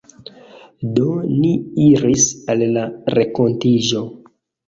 [0.99, 1.09] Do,
[1.41, 1.51] ni
[1.89, 2.85] iris al la
[3.17, 4.05] renkontiĝo.